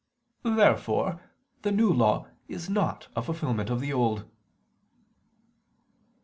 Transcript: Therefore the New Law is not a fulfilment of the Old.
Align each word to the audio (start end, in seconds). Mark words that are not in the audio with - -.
Therefore 0.41 1.21
the 1.61 1.71
New 1.71 1.93
Law 1.93 2.25
is 2.47 2.71
not 2.71 3.07
a 3.15 3.21
fulfilment 3.21 3.69
of 3.69 3.81
the 3.81 3.93
Old. 3.93 4.25